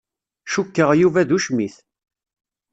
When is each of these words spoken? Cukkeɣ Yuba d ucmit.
Cukkeɣ 0.51 0.89
Yuba 1.01 1.27
d 1.27 1.31
ucmit. 1.35 1.75